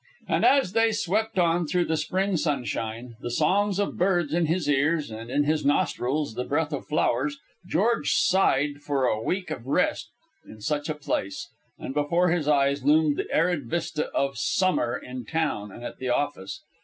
[0.27, 4.67] And as they swept on through the spring sunshine, the songs of birds in his
[4.67, 9.67] ears, and in his nostrils the breath of flowers, George sighed for a week of
[9.67, 10.09] rest
[10.43, 15.23] in such a place, and before his eyes loomed the arid vista of summer in
[15.23, 16.61] town and at the office.